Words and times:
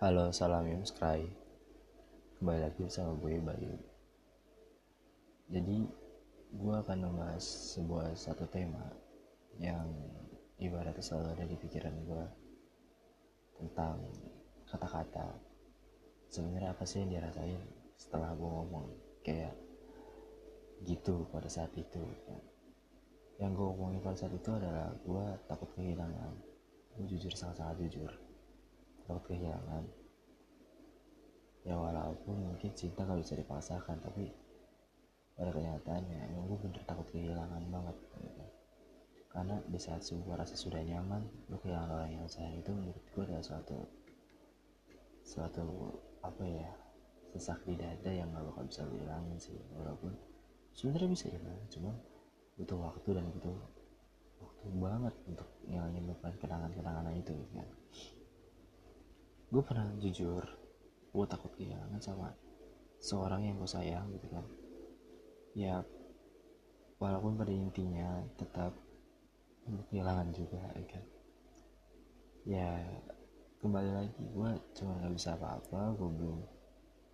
Halo, 0.00 0.32
salam 0.32 0.64
Yumskrai 0.64 1.28
Kembali 2.40 2.64
lagi 2.64 2.88
sama 2.88 3.20
gue 3.20 3.36
Bayu 3.36 3.76
Jadi 5.52 5.84
gue 6.56 6.74
akan 6.80 7.04
membahas 7.04 7.44
sebuah 7.76 8.16
satu 8.16 8.48
tema 8.48 8.80
Yang 9.60 9.92
ibaratnya 10.56 11.04
selalu 11.04 11.36
ada 11.36 11.44
di 11.44 11.52
pikiran 11.52 11.92
gue 12.08 12.24
Tentang 13.60 14.00
kata-kata. 14.72 15.36
Sebenarnya 16.32 16.72
apa 16.72 16.88
sih 16.88 17.04
yang 17.04 17.20
dirasain 17.20 17.60
setelah 18.00 18.32
gue 18.32 18.48
ngomong? 18.48 18.88
Kayak 19.20 19.52
gitu 20.88 21.28
pada 21.28 21.52
saat 21.52 21.76
itu. 21.76 22.00
Yang 23.36 23.52
gue 23.52 23.66
ngomongin 23.68 24.00
pada 24.00 24.16
saat 24.16 24.32
itu 24.32 24.48
adalah 24.48 24.96
gue 24.96 25.24
takut 25.44 25.68
kehilangan. 25.76 26.32
Gue 26.96 27.04
jujur 27.04 27.36
sangat-sangat 27.36 27.84
jujur 27.84 28.29
takut 29.10 29.34
kehilangan. 29.34 29.82
Ya 31.66 31.74
walaupun 31.74 32.54
mungkin 32.54 32.70
cinta 32.78 33.02
gak 33.02 33.18
bisa 33.18 33.34
dipaksakan 33.34 33.98
tapi 33.98 34.30
pada 35.34 35.50
kenyataannya 35.50 36.30
emang 36.30 36.52
gue 36.52 36.58
bener 36.68 36.82
takut 36.84 37.08
kehilangan 37.10 37.64
banget 37.72 37.96
gitu. 38.20 38.44
karena 39.32 39.56
di 39.72 39.80
saat 39.80 40.04
sebuah 40.04 40.44
rasa 40.44 40.52
sudah 40.52 40.84
nyaman 40.84 41.24
lu 41.48 41.56
kehilangan 41.64 41.96
orang 41.96 42.12
yang 42.12 42.28
sayang 42.28 42.60
itu 42.60 42.68
menurut 42.76 43.00
gue 43.00 43.22
adalah 43.24 43.40
suatu 43.40 43.78
suatu 45.24 45.64
apa 46.20 46.44
ya 46.44 46.68
sesak 47.32 47.64
di 47.64 47.72
dada 47.78 48.10
yang 48.12 48.28
gak 48.36 48.52
bakal 48.52 48.68
bisa 48.68 48.84
dihilangin 48.84 49.38
sih 49.40 49.56
walaupun 49.72 50.12
sebenarnya 50.76 51.08
bisa 51.08 51.26
hilang 51.32 51.60
cuma 51.72 51.92
butuh 52.60 52.76
waktu 52.76 53.08
dan 53.16 53.24
butuh 53.32 53.56
waktu 54.44 54.64
banget 54.76 55.14
untuk 55.24 55.48
ngilangin 55.64 56.04
beban 56.04 56.34
kenangan-kenangan 56.36 57.16
itu 57.16 57.32
kan 57.56 57.68
gue 59.50 59.62
pernah 59.66 59.90
jujur 59.98 60.46
gue 61.10 61.26
takut 61.26 61.50
kehilangan 61.58 61.98
sama 61.98 62.30
seorang 63.02 63.50
yang 63.50 63.58
gue 63.58 63.66
sayang 63.66 64.06
gitu 64.14 64.30
kan. 64.30 64.46
Ya 65.58 65.82
walaupun 67.02 67.34
pada 67.34 67.50
intinya 67.50 68.22
tetap 68.38 68.70
untuk 69.66 69.90
kehilangan 69.90 70.30
juga 70.30 70.62
ya 70.78 70.86
kan. 70.86 71.04
Ya 72.46 72.70
kembali 73.58 73.90
lagi 73.90 74.22
gue 74.22 74.50
cuma 74.78 75.02
nggak 75.02 75.18
bisa 75.18 75.34
apa-apa 75.34 75.98
gue 75.98 76.10
belum 76.14 76.38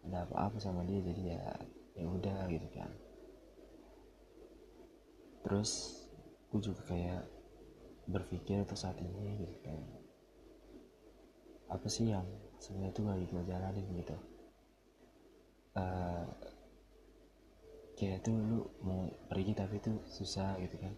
ada 0.05 0.29
apa-apa 0.29 0.61
sama 0.61 0.85
dia 0.85 1.01
jadi 1.01 1.23
ya 1.41 1.45
ya 1.97 2.05
udah 2.05 2.53
gitu 2.53 2.69
kan. 2.77 2.93
Terus 5.41 5.71
gue 6.53 6.61
juga 6.61 6.85
kayak 6.85 7.25
berpikir 8.13 8.61
untuk 8.61 8.77
saat 8.77 9.01
ini 9.01 9.41
gitu 9.41 9.57
kan 9.65 10.06
apa 11.67 11.87
sih 11.91 12.15
yang 12.15 12.27
sebenarnya 12.63 12.95
tuh 12.95 13.07
lagi 13.11 13.25
gue 13.27 13.43
jalanin 13.43 13.87
gitu? 13.99 14.17
Uh, 15.77 16.25
kayak 17.99 18.25
tuh 18.25 18.37
lu 18.37 18.61
mau 18.81 19.11
pergi 19.29 19.53
tapi 19.53 19.83
tuh 19.83 19.99
susah 20.07 20.57
gitu 20.63 20.79
kan? 20.79 20.95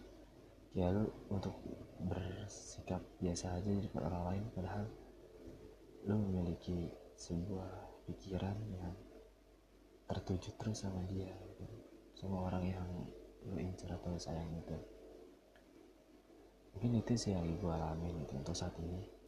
Kayak 0.71 1.01
lu 1.01 1.05
untuk 1.33 1.57
bersikap 1.99 3.01
biasa 3.19 3.59
aja 3.59 3.69
di 3.69 3.81
depan 3.83 4.07
orang 4.07 4.23
lain 4.33 4.43
padahal 4.53 4.85
lu 6.07 6.15
memiliki 6.15 6.93
sebuah 7.19 8.05
pikiran 8.07 8.55
yang 8.71 8.95
tertuju 10.07 10.55
terus 10.55 10.81
sama 10.81 11.03
dia 11.05 11.29
gitu. 11.53 11.65
sama 12.19 12.51
orang 12.51 12.63
yang 12.67 12.89
lu 13.47 13.55
incar 13.59 13.95
atau 13.95 14.15
sayang 14.19 14.51
itu. 14.59 14.75
Mungkin 16.75 16.99
itu 16.99 17.13
sih 17.15 17.31
yang 17.35 17.47
gue 17.47 17.73
alamin 17.73 18.23
gitu 18.23 18.39
untuk 18.39 18.55
saat 18.55 18.75
ini 18.79 19.18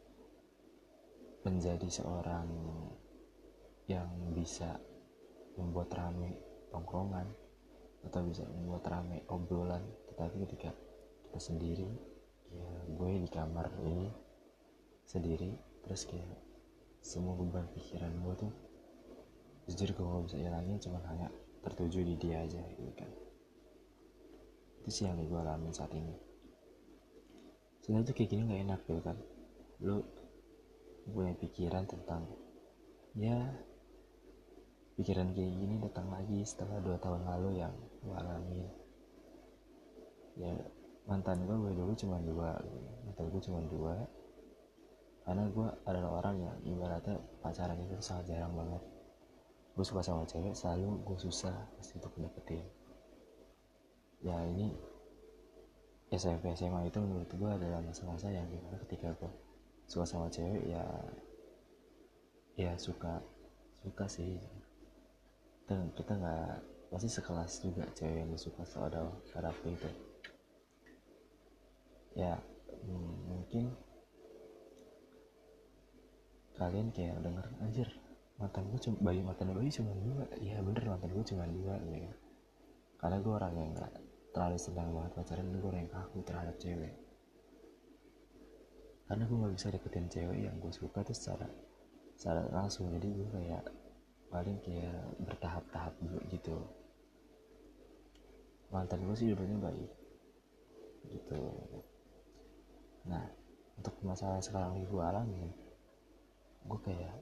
menjadi 1.42 1.88
seorang 1.90 2.48
yang 3.90 4.10
bisa 4.32 4.78
membuat 5.58 5.92
rame 5.98 6.38
tongkrongan 6.70 7.28
atau 8.08 8.22
bisa 8.26 8.46
membuat 8.48 8.86
rame 8.88 9.26
obrolan. 9.28 9.84
Tetapi 10.14 10.36
ketika 10.48 10.72
kita 11.28 11.40
sendiri 11.40 11.90
ya 12.52 12.68
gue 12.88 13.10
di 13.24 13.30
kamar 13.32 13.72
ini 13.88 14.12
sendiri 15.08 15.56
terus 15.88 16.04
kayak 16.04 16.28
semua 17.02 17.34
beban 17.34 17.66
pikiran 17.74 18.14
gue 18.22 18.34
tuh. 18.48 18.54
Jujur 19.70 19.90
gue 19.94 20.06
gak 20.06 20.24
bisa 20.30 20.38
hilangin 20.38 20.78
cuma 20.82 21.00
hanya 21.10 21.30
tertuju 21.62 22.02
di 22.06 22.16
dia 22.18 22.46
aja 22.46 22.62
gitu 22.78 22.94
kan. 22.98 23.10
Itu 24.82 24.90
sih 24.90 25.06
yang 25.10 25.18
gue 25.18 25.40
alami 25.42 25.70
saat 25.74 25.94
ini. 25.94 26.14
Sebenarnya 27.82 28.14
tuh 28.14 28.16
kayak 28.18 28.30
gini 28.30 28.42
gak 28.50 28.62
enak 28.66 28.80
gitu 28.86 29.02
kan. 29.02 29.18
Lu 29.82 30.02
punya 31.12 31.36
pikiran 31.36 31.84
tentang 31.86 32.26
ya 33.20 33.38
pikiran 34.96 35.36
kayak 35.36 35.54
gini 35.56 35.76
datang 35.84 36.08
lagi 36.12 36.46
setelah 36.48 36.80
dua 36.80 36.98
tahun 37.00 37.28
lalu 37.28 37.60
yang 37.60 37.74
gue 38.02 38.16
alami. 38.16 38.64
Ya 40.40 40.54
mantan 41.10 41.44
gue 41.44 41.56
gue 41.58 41.74
dulu 41.76 41.92
cuma 41.98 42.18
dua 42.24 42.56
mantan 43.08 43.26
gue 43.30 43.42
cuma 43.44 43.60
dua. 43.68 43.96
Karena 45.22 45.46
gue 45.54 45.68
adalah 45.86 46.12
orang 46.24 46.36
yang 46.42 46.56
ibaratnya 46.66 47.20
pacaran 47.46 47.78
itu 47.78 48.00
sangat 48.02 48.34
jarang 48.34 48.58
banget. 48.58 48.82
Gue 49.78 49.86
suka 49.86 50.02
sama 50.02 50.26
cewek 50.26 50.56
selalu 50.58 51.02
gue 51.06 51.18
susah 51.20 51.56
pasti 51.78 52.00
untuk 52.00 52.16
dapetin. 52.18 52.66
Ya 54.22 54.38
ini 54.46 54.74
SMP 56.12 56.52
SMA 56.54 56.92
itu 56.92 57.00
menurut 57.00 57.32
gue 57.32 57.50
adalah 57.50 57.80
masa-masa 57.80 58.28
yang 58.28 58.44
di 58.52 58.60
mana 58.60 58.76
ketika 58.84 59.16
gue 59.16 59.32
suka 59.88 60.06
sama 60.08 60.28
cewek 60.32 60.66
ya 60.70 60.86
ya 62.60 62.74
suka 62.78 63.22
suka 63.82 64.06
sih. 64.06 64.38
Dan 65.66 65.90
kita 65.96 66.18
nggak 66.20 66.56
pasti 66.92 67.08
sekelas 67.08 67.52
juga 67.64 67.84
cewek 67.96 68.28
yang 68.28 68.32
suka 68.36 68.68
pada 68.68 69.50
waktu 69.50 69.68
itu. 69.72 69.90
Ya 72.14 72.36
mungkin 73.30 73.72
kalian 76.60 76.94
kayak 76.94 77.24
denger 77.24 77.48
anjir 77.64 77.90
mantan 78.38 78.66
gue 78.74 78.80
cuma 78.82 78.98
bayi 79.02 79.22
mantan 79.24 79.54
bayi 79.56 79.72
cuma 79.72 79.94
dua. 79.96 80.26
Iya 80.38 80.60
bener 80.62 80.84
mantan 80.86 81.10
gue 81.16 81.26
cuma 81.26 81.48
dua 81.48 81.76
ya. 81.88 82.12
Karena 83.00 83.18
gue 83.18 83.34
orang 83.34 83.54
yang 83.58 83.70
nggak 83.74 83.94
terlalu 84.32 84.58
senang 84.60 84.90
banget 84.96 85.12
pacaran 85.18 85.48
gue 85.52 85.62
orang 85.66 85.82
yang 85.88 85.92
kaku 85.92 86.20
terhadap 86.24 86.56
cewek 86.62 86.94
karena 89.12 89.28
gue 89.28 89.44
gak 89.44 89.56
bisa 89.60 89.68
deketin 89.76 90.08
cewek 90.08 90.40
yang 90.48 90.56
gue 90.64 90.72
suka 90.72 91.04
tuh 91.04 91.12
secara 91.12 91.44
secara 92.16 92.48
langsung. 92.48 92.88
Jadi 92.96 93.12
gue 93.12 93.28
kayak 93.28 93.68
paling 94.32 94.56
kayak 94.64 95.04
bertahap-tahap 95.20 95.92
gitu. 96.32 96.56
Mantan 98.72 99.04
gue 99.04 99.16
sih 99.20 99.28
dulunya 99.36 99.60
baik 99.60 99.92
gitu. 101.12 101.44
Nah 103.12 103.28
untuk 103.76 104.00
masalah 104.00 104.40
sekarang 104.40 104.80
yang 104.80 104.88
gue 104.88 105.04
alami 105.04 105.52
gue 106.72 106.80
kayak 106.80 107.16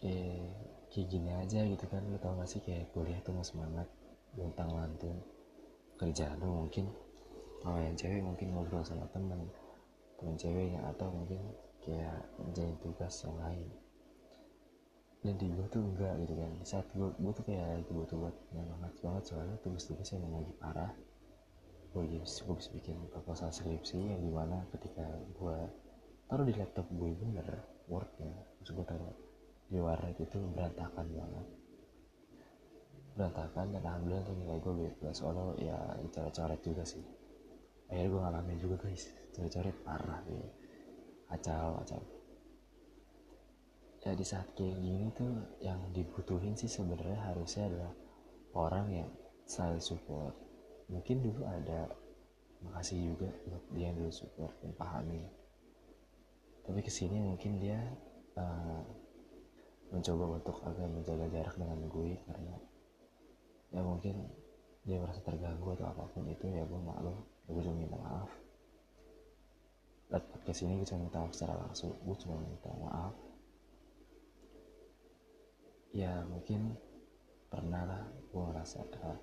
kayak 0.00 0.56
kayak 0.88 1.04
gini 1.04 1.36
aja 1.36 1.68
gitu 1.68 1.84
kan. 1.84 2.00
Lo 2.08 2.16
tau 2.16 2.32
gak 2.40 2.48
sih 2.48 2.64
kayak 2.64 2.96
kuliah 2.96 3.20
tuh 3.20 3.36
gak 3.36 3.44
semangat 3.44 3.84
luntang 4.40 4.72
lantung 4.72 5.20
kerjaan 6.00 6.40
tuh 6.40 6.48
mungkin 6.48 6.88
kalau 7.60 7.76
yang 7.76 7.92
cewek 7.92 8.24
mungkin 8.24 8.56
ngobrol 8.56 8.80
sama 8.80 9.04
temen 9.12 9.44
temen 10.20 10.36
ceweknya 10.36 10.84
atau 10.92 11.08
mungkin 11.08 11.40
kayak 11.80 12.28
ngerjain 12.36 12.76
tugas 12.84 13.24
yang 13.24 13.36
lain. 13.40 13.68
Dan 15.20 15.36
di 15.36 15.48
gue 15.52 15.66
tuh 15.68 15.80
enggak 15.84 16.14
gitu 16.24 16.34
kan. 16.36 16.52
Saat 16.64 16.86
gue 16.92 17.08
gue 17.16 17.32
tuh 17.32 17.44
kayak 17.44 17.80
lagi 17.80 17.92
butuh 17.92 18.16
buat 18.20 18.36
banget 18.52 18.94
banget 19.00 19.22
soalnya 19.24 19.56
tugas-tugasnya 19.64 20.20
emang 20.20 20.44
lagi 20.44 20.52
parah. 20.60 20.92
Gue 21.92 22.04
bisa 22.06 22.44
gue 22.44 22.56
bisa 22.56 22.70
bikin 22.72 22.96
proposal 23.08 23.48
skripsi 23.52 23.96
yang 23.96 24.20
di 24.20 24.30
mana 24.32 24.64
ketika 24.76 25.04
gue 25.36 25.58
taruh 26.28 26.46
di 26.46 26.54
laptop 26.54 26.86
gue 26.94 27.10
bener 27.18 27.48
wordnya 27.90 28.30
terus 28.62 28.70
gue 28.70 28.86
taruh 28.86 29.12
di 29.66 29.82
warnet 29.82 30.16
itu 30.20 30.38
berantakan 30.56 31.06
banget. 31.10 31.46
Berantakan 33.16 33.66
dan 33.76 33.82
alhamdulillah 33.84 34.24
tuh 34.24 34.36
nilai 34.36 34.58
gue 34.62 34.72
B 34.72 34.80
plus 35.00 35.16
soalnya 35.20 35.44
ya 35.60 35.76
coret-coret 36.12 36.60
juga 36.64 36.84
sih. 36.86 37.04
Akhirnya 37.92 38.08
gue 38.08 38.20
ngalamin 38.22 38.56
juga 38.62 38.76
guys 38.80 39.19
coret-coret 39.34 39.76
parah 39.86 40.22
ya 40.26 40.46
kacau 41.30 41.78
kacau 41.82 42.02
ya 44.00 44.16
di 44.16 44.24
saat 44.24 44.48
kayak 44.56 44.80
gini 44.80 45.12
tuh 45.12 45.28
yang 45.60 45.76
dibutuhin 45.92 46.56
sih 46.56 46.72
sebenarnya 46.72 47.20
harusnya 47.20 47.68
adalah 47.68 47.92
orang 48.56 48.86
yang 48.90 49.10
selalu 49.44 49.80
support. 49.82 50.34
Mungkin 50.88 51.20
dulu 51.20 51.44
ada 51.44 51.90
makasih 52.64 53.12
juga 53.12 53.28
buat 53.44 53.64
dia 53.76 53.92
yang 53.92 53.96
dulu 54.00 54.12
support 54.12 54.54
dan 54.64 54.72
pahami. 54.74 55.22
Tapi 56.64 56.80
ke 56.80 56.88
sini 56.88 57.20
mungkin 57.20 57.60
dia 57.60 57.78
uh, 58.40 58.82
mencoba 59.90 60.38
untuk 60.38 60.56
agak 60.62 60.86
menjaga 60.86 61.26
jarak 61.28 61.54
dengan 61.58 61.80
gue 61.90 62.10
karena 62.24 62.54
ya 63.74 63.80
mungkin 63.82 64.16
dia 64.86 64.96
merasa 65.02 65.18
terganggu 65.22 65.74
atau 65.74 65.86
apa 65.90 66.06
pun 66.14 66.30
itu 66.30 66.46
ya 66.46 66.62
gue 66.62 66.80
maklum 66.80 67.26
ya 67.46 67.50
gue 67.58 67.62
cuma 67.66 67.74
minta 67.74 67.98
maaf 67.98 68.30
lewat 70.10 70.26
podcast 70.26 70.66
ini 70.66 70.82
gue 70.82 70.86
cuma 70.90 71.06
minta 71.06 71.22
maaf 71.22 71.32
secara 71.38 71.54
langsung. 71.54 71.94
Gue 72.02 72.16
cuma 72.18 72.34
minta 72.42 72.70
maaf. 72.82 73.14
Ya 75.94 76.26
mungkin 76.26 76.74
pernah 77.46 77.82
lah 77.86 78.02
gue 78.10 78.42
ngerasa 78.42 78.82
uh, 79.06 79.18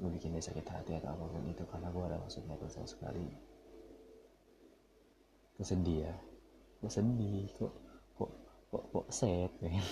gue 0.00 0.10
bikin 0.16 0.32
dia 0.32 0.44
sakit 0.44 0.64
hati 0.64 0.96
atau 0.96 1.12
apa 1.12 1.24
pun 1.28 1.44
itu 1.44 1.64
karena 1.68 1.88
gue 1.92 2.04
ada 2.08 2.16
maksudnya 2.16 2.56
tuh 2.56 2.72
sama 2.72 2.88
sekali. 2.88 3.28
Gue 5.60 5.66
sedih 5.68 6.08
ya. 6.08 6.14
Gue 6.80 6.88
sedih. 6.88 7.44
Kok 7.60 7.72
kok 8.16 8.32
kok 8.72 8.84
kok 8.96 9.06
sad 9.12 9.52
kan 9.60 9.84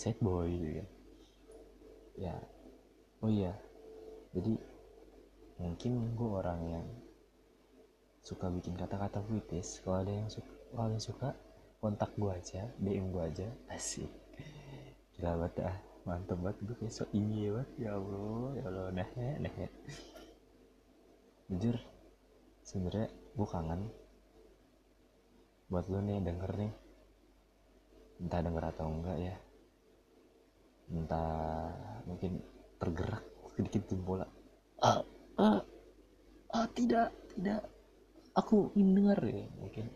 sad 0.00 0.16
boy 0.24 0.48
gitu 0.48 0.80
kan. 0.80 0.88
Ya. 2.16 2.36
Oh 3.20 3.28
iya. 3.28 3.52
Jadi 4.32 4.56
mungkin 5.60 6.16
gue 6.16 6.30
orang 6.32 6.60
yang 6.64 6.86
suka 8.22 8.50
bikin 8.52 8.74
kata-kata 8.74 9.22
puitis. 9.24 9.80
Kalau 9.82 10.02
ada 10.02 10.12
yang 10.12 10.30
suka 10.30 10.50
kalau 10.74 10.90
yang 10.92 11.02
suka 11.04 11.28
kontak 11.78 12.10
gue 12.18 12.30
aja 12.30 12.62
DM 12.82 13.14
gue 13.14 13.22
aja. 13.22 13.48
Asik. 13.70 14.10
Gila 15.16 15.38
banget 15.46 15.64
ah 15.66 15.76
mantep 16.04 16.38
banget. 16.38 16.56
Gue 16.64 16.76
kayak 16.78 16.94
so 16.94 17.04
iya 17.14 17.54
banget. 17.54 17.70
Ya 17.78 17.90
Allah 17.96 18.48
ya 18.58 18.64
Allah. 18.68 18.86
Nah 18.92 19.08
nah 19.42 19.54
jujur 21.48 21.76
sebenarnya 22.66 23.08
gue 23.08 23.48
kangen 23.48 23.82
buat 25.68 25.86
lo 25.88 25.98
nih 26.00 26.20
denger 26.20 26.52
nih. 26.58 26.72
Entah 28.18 28.40
denger 28.42 28.64
atau 28.74 28.86
enggak 28.90 29.18
ya. 29.20 29.36
Entah 30.90 31.72
mungkin 32.04 32.42
tergerak 32.80 33.24
sedikit 33.54 33.82
jempol. 33.90 34.22
Ah 34.82 35.02
ah 35.38 35.60
ah 36.54 36.66
tidak 36.74 37.14
tidak 37.34 37.62
aku 38.38 38.70
ingin 38.78 39.02
dengar 39.02 39.18
ya 39.26 39.50
mungkin. 39.58 39.90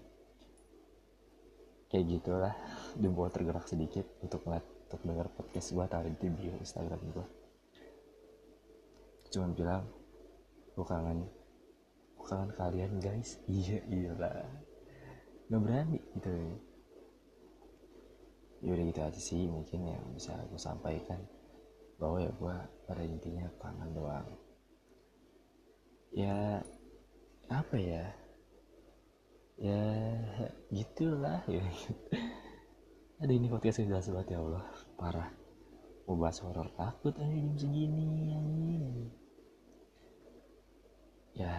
Kayak 1.86 2.06
gitulah. 2.18 2.54
Jempol 2.98 3.30
tergerak 3.30 3.70
sedikit 3.70 4.04
untuk 4.20 4.42
ngeliat 4.42 4.66
untuk 4.90 5.00
dengar 5.06 5.26
podcast 5.32 5.72
gue 5.72 5.86
taruh 5.88 6.12
di 6.12 6.28
bio 6.28 6.52
Instagram 6.60 7.00
gue 7.16 7.26
cuman 9.32 9.56
bilang 9.56 9.88
gue 10.76 10.84
kangen 10.84 11.24
kalian 12.52 13.00
guys. 13.00 13.40
Iya 13.48 13.80
iyalah. 13.88 14.44
Nggak 15.48 15.60
berani 15.64 15.98
gitu. 16.16 16.32
Ya 18.62 18.70
udah 18.76 18.84
gitu 18.86 19.00
aja 19.00 19.20
sih 19.20 19.48
mungkin 19.48 19.88
yang 19.88 20.04
bisa 20.14 20.36
gue 20.36 20.60
sampaikan 20.60 21.18
bahwa 21.96 22.20
ya 22.20 22.30
gue 22.30 22.56
pada 22.84 23.02
intinya 23.02 23.48
kangen 23.56 23.90
doang. 23.96 24.28
Ya 26.12 26.60
apa 27.48 27.76
ya 27.80 28.04
ya 29.62 29.82
gitulah 30.74 31.46
ya. 31.46 31.62
Ada 33.22 33.30
ini 33.30 33.46
podcast 33.46 33.78
yang 33.78 33.94
jelas 33.94 34.10
ya 34.10 34.42
Allah. 34.42 34.66
Parah. 34.98 35.30
Mau 36.10 36.18
bahas 36.18 36.42
horor 36.42 36.66
takut 36.74 37.14
aja 37.14 37.30
jam 37.30 37.54
segini 37.54 38.34
anjing. 38.34 38.86
Ya 41.38 41.54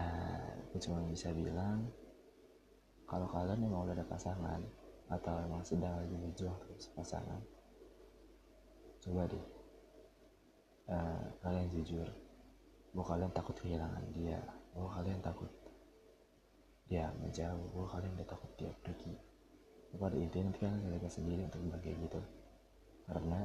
aku 0.68 0.76
cuma 0.84 1.00
bisa 1.08 1.32
bilang 1.32 1.88
kalau 3.08 3.24
kalian 3.32 3.64
emang 3.64 3.88
udah 3.88 3.96
ada 3.96 4.06
pasangan 4.06 4.60
atau 5.06 5.34
emang 5.44 5.62
sedang 5.64 5.96
lagi 5.96 6.16
berjuang 6.16 6.56
terus 6.64 6.88
pasangan 6.96 7.40
coba 9.04 9.28
deh 9.28 9.46
uh, 10.88 11.22
kalian 11.44 11.68
jujur 11.76 12.08
bahwa 12.96 13.06
kalian 13.06 13.32
takut 13.36 13.56
kehilangan 13.60 14.04
dia 14.16 14.40
bahwa 14.72 14.88
kalian 14.96 15.20
takut 15.20 15.52
dia 16.88 17.08
menjauh 17.16 17.64
bahwa 17.72 17.88
kalian 17.88 18.12
udah 18.20 18.28
takut 18.28 18.50
dia 18.60 18.72
pergi. 18.84 19.14
Pada 19.94 20.16
intinya 20.18 20.50
nanti 20.50 20.58
kalian 20.58 20.80
kalian 20.84 21.06
sendiri 21.06 21.40
untuk 21.46 21.60
bilang 21.64 21.82
kayak 21.82 21.98
gitu. 22.02 22.20
Karena 23.06 23.40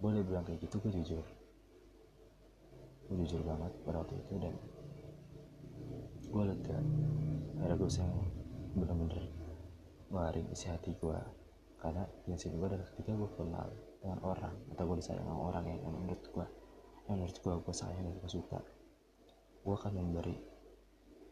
boleh 0.00 0.22
bilang 0.24 0.44
kayak 0.46 0.60
gitu 0.64 0.76
gue 0.80 0.92
jujur. 1.02 1.26
Gue 3.10 3.16
jujur 3.26 3.42
banget 3.44 3.72
pada 3.84 4.00
waktu 4.00 4.16
itu 4.16 4.34
dan 4.38 4.54
gue 6.30 6.42
lega 6.46 6.78
akhirnya 7.58 7.74
gue 7.74 7.88
bisa 7.90 8.06
bener-bener 8.78 9.18
ngeluarin 10.06 10.46
isi 10.54 10.70
hati 10.70 10.94
gue 10.94 11.18
karena 11.82 12.06
prinsip 12.22 12.54
gue 12.54 12.68
dari 12.70 12.86
ketika 12.94 13.18
gue 13.18 13.30
kenal 13.34 13.66
dengan 13.98 14.22
orang 14.22 14.54
atau 14.70 14.84
gue 14.86 14.96
disayang 15.02 15.26
sama 15.26 15.50
orang 15.50 15.64
yang, 15.66 15.78
yang 15.82 15.92
menurut 15.98 16.22
gue 16.22 16.46
yang 17.10 17.18
menurut 17.18 17.34
gue 17.34 17.54
gue 17.66 17.74
sayang 17.74 18.02
dan 18.06 18.14
gue 18.14 18.30
suka. 18.30 18.62
Gue 19.66 19.74
akan 19.74 19.92
memberi 19.92 20.38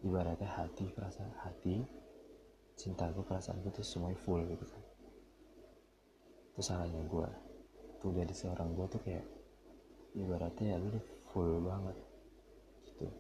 ibaratnya 0.07 0.47
hati 0.47 0.91
perasaan 0.95 1.35
hati 1.43 1.83
cinta 2.79 3.11
gue 3.11 3.25
perasaan 3.27 3.59
gue 3.63 3.73
tuh 3.75 3.87
semuanya 3.87 4.19
full 4.23 4.43
gitu 4.47 4.67
kan. 4.67 4.83
Itu 6.55 6.63
salahnya 6.63 7.03
gue 7.07 7.29
tuh 7.99 8.15
jadi 8.15 8.31
seorang 8.31 8.79
gue 8.79 8.87
tuh 8.87 9.01
kayak 9.03 9.27
ibaratnya 10.15 10.75
ya 10.75 10.77
lu 10.79 11.01
full 11.35 11.63
banget 11.63 11.97
gitu. 12.87 13.11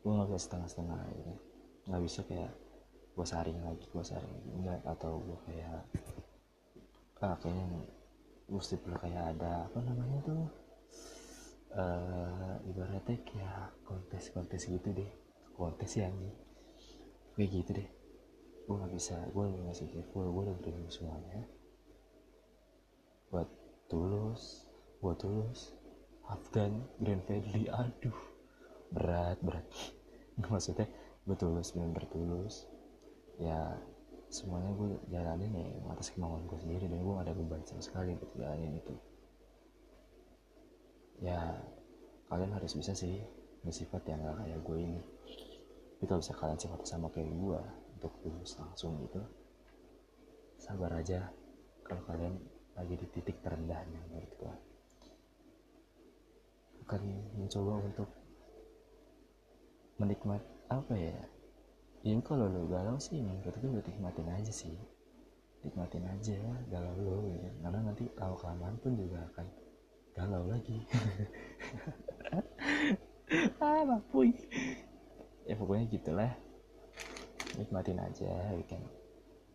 Gue 0.00 0.10
gak 0.16 0.28
bisa 0.32 0.42
setengah-setengah 0.48 1.00
gitu 1.14 1.50
nggak 1.90 2.02
bisa 2.06 2.20
kayak 2.28 2.52
gue 3.18 3.26
saring 3.26 3.60
lagi 3.66 3.86
gue 3.90 4.04
saring 4.04 4.36
enggak 4.54 4.80
atau 4.86 5.18
gue 5.18 5.38
kayak 5.48 5.82
ah 7.20 7.34
kayaknya 7.42 7.66
mesti 8.46 8.78
perlu 8.80 8.96
kayak 9.02 9.36
ada 9.36 9.66
apa 9.68 9.78
namanya 9.84 10.18
tuh 10.24 10.42
uh, 11.74 12.54
ibaratnya 12.64 13.18
kayak 13.26 13.74
kontes-kontes 13.82 14.70
gitu 14.70 14.88
deh 14.94 15.10
kontes 15.60 15.92
ya 15.92 16.08
kayak 17.36 17.50
gitu 17.52 17.70
deh. 17.76 17.88
Gue 18.64 18.76
gak 18.80 18.92
bisa 18.96 19.16
gue 19.28 19.44
udah 19.44 19.62
ngasih 19.68 19.92
full 20.08 20.28
gue 20.32 20.42
udah 20.48 20.56
beri 20.56 20.88
semuanya. 20.88 21.44
Buat 23.28 23.48
tulus 23.92 24.70
buat 25.04 25.20
tulus. 25.20 25.76
Afgan 26.30 26.84
Grand 26.96 27.24
Fadli 27.28 27.68
aduh. 27.68 28.20
Berat 28.92 29.38
berat. 29.44 29.66
Maksudnya 30.52 30.88
gue 31.28 31.36
tulus 31.36 31.76
bener 31.76 31.92
bertulus. 31.92 32.64
Ya 33.36 33.76
semuanya 34.30 34.70
gue 34.76 34.96
jalanin 35.10 35.52
ya 35.52 35.68
atas 35.92 36.12
kemauan 36.16 36.44
gue 36.48 36.58
sendiri. 36.60 36.88
Dan 36.88 37.04
gue 37.04 37.12
gak 37.16 37.26
ada 37.28 37.36
beban 37.36 37.64
sama 37.68 37.82
sekali 37.84 38.16
untuk 38.16 38.30
jalanin 38.36 38.78
itu. 38.80 38.94
Ya 41.20 41.60
kalian 42.30 42.54
harus 42.54 42.72
bisa 42.78 42.94
sih 42.94 43.20
bersifat 43.60 44.06
yang 44.08 44.24
gak 44.24 44.40
kayak 44.44 44.60
gue 44.64 44.78
ini 44.78 45.00
tapi 46.00 46.08
kalau 46.08 46.24
bisa 46.24 46.32
kalian 46.32 46.56
sifat 46.56 46.80
sama 46.88 47.12
kayak 47.12 47.28
gue 47.28 47.60
untuk 48.00 48.12
lulus 48.24 48.56
langsung 48.56 48.96
gitu 49.04 49.20
sabar 50.56 50.96
aja 50.96 51.28
kalau 51.84 52.00
kalian 52.08 52.40
lagi 52.72 52.96
di 52.96 53.04
titik 53.12 53.36
terendahnya 53.44 54.00
menurut 54.08 54.32
gue 54.40 54.54
akan 56.88 57.02
mencoba 57.36 57.84
untuk 57.84 58.08
menikmat 60.00 60.40
apa 60.72 60.96
ya 60.96 61.20
ya 62.00 62.16
kalau 62.24 62.48
lo 62.48 62.64
galau 62.64 62.96
sih 62.96 63.20
menurut 63.20 63.52
gue 63.60 63.68
udah 63.68 63.84
nikmatin 63.84 64.28
aja 64.32 64.48
sih. 64.48 64.72
Nikmatin 65.60 66.08
aja 66.08 66.40
galau 66.72 66.96
lo 66.96 67.16
gitu. 67.28 67.44
karena 67.60 67.78
nanti 67.84 68.08
tahu 68.16 68.32
kelamaan 68.40 68.80
pun 68.80 68.96
juga 68.96 69.20
akan 69.28 69.46
galau 70.16 70.48
lagi. 70.48 70.80
Ah 73.62 73.86
mapuy 73.86 74.34
ya 75.50 75.58
pokoknya 75.58 75.90
gitulah. 75.90 76.30
Nikmatin 77.58 77.98
aja 77.98 78.54
weekend 78.54 78.86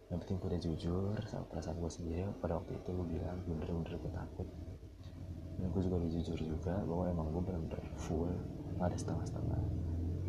yang 0.05 0.21
penting 0.21 0.37
gue 0.37 0.49
udah 0.53 0.61
jujur 0.61 1.17
sama 1.25 1.45
perasaan 1.49 1.81
gue 1.81 1.89
sendiri. 1.89 2.21
Pada 2.37 2.61
waktu 2.61 2.77
itu 2.77 2.89
gue 2.93 3.07
bilang 3.17 3.41
bener-bener 3.49 3.97
gue 3.97 4.11
takut. 4.13 4.47
Dan 5.57 5.67
gue 5.71 5.81
juga 5.81 5.95
udah 5.97 6.11
jujur 6.11 6.37
juga 6.37 6.75
bahwa 6.85 7.03
emang 7.09 7.27
gue 7.33 7.41
bener-bener 7.41 7.81
full. 7.97 8.29
Nggak 8.77 8.93
ada 8.93 8.97
setengah-setengah. 9.01 9.61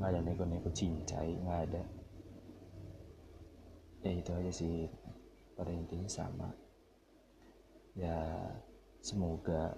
Nggak 0.01 0.09
ada 0.09 0.21
nego-nego 0.25 0.71
cincai 0.73 1.31
nggak 1.45 1.61
ada. 1.69 1.83
Ya 4.07 4.11
itu 4.17 4.31
aja 4.33 4.53
sih. 4.53 4.89
Pada 5.57 5.73
intinya 5.73 6.09
sama. 6.09 6.49
Ya 7.97 8.17
semoga 9.05 9.77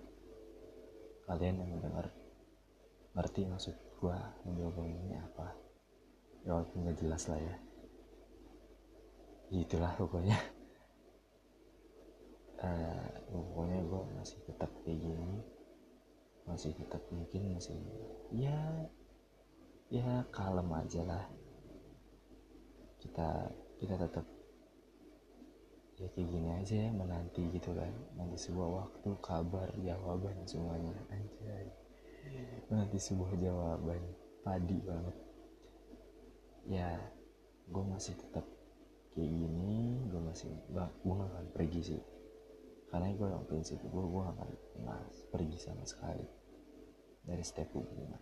kalian 1.26 1.59
yang 1.59 1.71
mendengar 1.75 2.09
ngerti 3.12 3.45
maksud 3.50 3.75
gua 3.99 4.16
yang 4.47 4.57
gue 4.57 4.87
ini 4.88 5.18
apa 5.18 5.67
ya 6.47 6.54
walaupun 6.54 6.87
gak 6.87 6.99
jelas 7.00 7.25
lah 7.30 7.40
ya. 7.40 7.54
Itulah 9.49 9.92
pokoknya. 9.97 10.38
Uh, 12.59 13.09
pokoknya 13.30 13.78
gue 13.87 14.02
masih 14.18 14.38
tetap 14.45 14.71
kayak 14.85 15.00
gini. 15.00 15.40
Masih 16.45 16.73
tetap 16.76 17.00
mungkin 17.12 17.57
masih 17.57 17.76
ya 18.33 18.57
ya 19.88 20.25
kalem 20.28 20.68
aja 20.73 21.00
lah. 21.04 21.25
Kita 23.00 23.52
kita 23.80 23.95
tetap 23.97 24.26
ya 25.99 26.07
kayak 26.14 26.28
gini 26.28 26.50
aja 26.54 26.76
ya 26.88 26.90
menanti 26.92 27.42
gitu 27.57 27.73
kan. 27.73 27.92
Nanti 28.21 28.37
sebuah 28.37 28.68
waktu 28.85 29.11
kabar 29.25 29.68
jawaban 29.80 30.37
semuanya. 30.45 30.92
Aja 31.09 31.73
menanti 32.68 32.99
sebuah 33.00 33.33
jawaban. 33.40 34.02
Padi 34.45 34.80
banget 34.80 35.27
ya 36.68 37.00
gue 37.64 37.84
masih 37.88 38.12
tetap 38.20 38.44
kayak 39.16 39.32
gini 39.32 40.04
gue 40.04 40.20
masih 40.20 40.52
gue 40.68 40.84
gak 41.16 41.30
akan 41.32 41.46
pergi 41.56 41.80
sih. 41.96 42.02
Karena 42.88 43.12
gue 43.12 43.28
yang 43.28 43.44
prinsip 43.48 43.80
gue 43.80 44.04
gue 44.04 44.20
gak 44.20 44.37
akan 44.37 44.50
pernah 44.76 45.00
pergi 45.32 45.56
sama 45.56 45.84
sekali. 45.88 46.28
Dari 47.25 47.44
setiap 47.44 47.72
hubungan. 47.72 48.20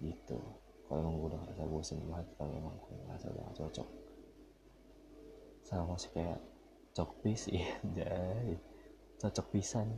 Gitu. 0.00 0.40
Kalau 0.84 1.00
emang 1.00 1.16
gue 1.20 1.28
udah 1.32 1.40
ngerasa 1.44 1.64
bosen 1.64 2.00
hati 2.12 2.32
kalau 2.36 2.52
emang 2.56 2.76
gue 2.80 2.96
ngerasa 3.04 3.26
udah 3.32 3.42
gak 3.52 3.56
cocok. 3.60 3.88
Sama 5.64 5.84
masih 5.96 6.10
kayak 6.12 6.40
cocok 6.92 7.10
pis 7.20 7.42
iya 7.56 7.68
jadi 7.84 8.56
cocok 9.20 9.46
pisan. 9.52 9.88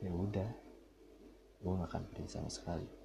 Ya 0.00 0.12
udah. 0.12 0.50
Gue 1.60 1.72
gak 1.76 1.92
akan 1.92 2.04
pergi 2.08 2.28
sama 2.28 2.48
sekali 2.48 3.01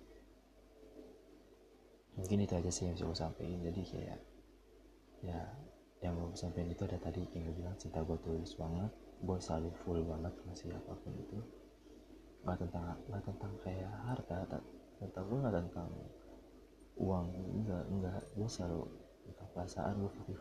mungkin 2.18 2.44
itu 2.44 2.54
aja 2.58 2.72
sih 2.74 2.90
yang 2.90 2.98
bisa 2.98 3.06
gue 3.06 3.18
sampaikan 3.18 3.62
jadi 3.62 3.82
kayak 3.86 4.20
ya 5.22 5.40
yang 6.02 6.14
gue 6.18 6.34
sampaikan 6.38 6.70
itu 6.74 6.84
ada 6.86 6.98
tadi 7.02 7.22
yang 7.34 7.50
gue 7.50 7.56
bilang 7.62 7.78
cinta 7.78 8.02
gue 8.02 8.18
tulus 8.22 8.54
banget 8.58 8.90
gue 9.18 9.38
selalu 9.42 9.70
full 9.82 10.02
banget 10.06 10.34
masih 10.46 10.70
apa 10.78 10.94
pun 11.02 11.14
itu. 11.18 11.40
Nggak 12.46 12.58
tentang 12.62 12.98
nggak 13.10 13.24
tentang 13.26 13.54
kayak 13.66 13.92
harta 14.06 14.38
tentang 15.02 15.26
gue 15.26 15.38
nggak 15.42 15.56
tentang 15.58 15.90
uang 16.98 17.26
enggak 17.34 17.84
enggak 17.90 18.22
gue 18.34 18.50
selalu 18.50 18.82
tentang 19.26 19.50
perasaan 19.54 19.94
gue 20.02 20.12
full 20.22 20.38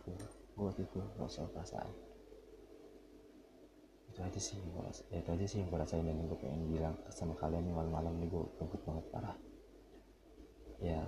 gue 0.56 0.64
pasti 0.72 0.84
full 0.92 1.04
gak 1.16 1.28
soal 1.32 1.48
perasaan. 1.52 1.92
Itu 4.12 4.20
aja 4.24 4.40
sih 4.40 4.56
gue 4.60 4.84
ya, 5.12 5.20
itu 5.20 5.30
aja 5.32 5.46
sih 5.48 5.58
yang 5.60 5.68
gue 5.72 5.80
rasain 5.80 6.04
dan 6.04 6.20
gue 6.20 6.38
pengen 6.40 6.68
bilang 6.68 6.96
sama 7.12 7.36
kalian 7.36 7.64
nih 7.64 7.74
malam-malam 7.76 8.16
nih 8.20 8.28
gue 8.28 8.44
kebut 8.60 8.80
banget 8.84 9.04
parah. 9.12 9.36
Ya 10.80 11.00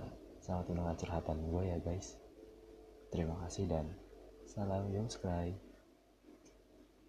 selamat 0.49 0.65
mendengar 0.65 0.97
curhatan 0.97 1.45
gue 1.45 1.61
ya 1.61 1.77
guys. 1.77 2.17
Terima 3.13 3.37
kasih 3.45 3.69
dan 3.69 3.93
salam 4.49 4.89
subscribe 4.89 5.68